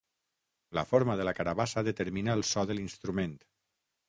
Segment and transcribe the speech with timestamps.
[0.77, 3.39] La forma de la carabassa determina el so de l'instrument.